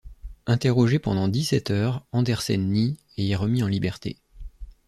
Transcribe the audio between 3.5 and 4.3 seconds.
en liberté.